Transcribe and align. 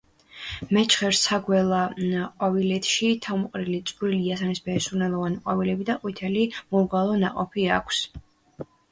მეჩხერ 0.75 1.15
საგველა 1.17 1.81
ყვავილედში 2.13 3.09
თავმოყრილი 3.25 3.81
წვრილი 3.91 4.17
იასამნისფერი 4.29 4.81
სურნელოვანი 4.85 5.37
ყვავილები 5.43 5.87
და 5.91 5.97
ყვითელი 6.05 6.47
მომრგვალო 6.57 7.19
ნაყოფი 7.25 7.67
აქვს. 7.77 8.01